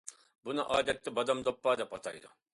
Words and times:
بۇنى 0.47 0.65
ئادەتتە 0.77 1.13
بادام 1.19 1.45
دوپپا 1.51 1.77
دەپ 1.85 1.97
ئاتايدۇ. 1.99 2.35